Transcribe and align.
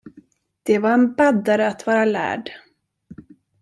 Det 0.63 0.79
var 0.79 0.91
en 0.93 1.13
baddare 1.15 1.67
att 1.67 1.85
vara 1.85 2.05
lärd. 2.05 2.49